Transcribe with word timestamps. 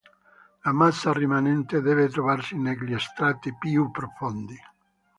La 0.63 0.71
massa 0.73 1.13
rimanente 1.13 1.79
deve 1.79 2.09
trovarsi 2.09 2.57
negli 2.57 2.97
strati 2.97 3.55
più 3.55 3.91
profondi. 3.91 4.57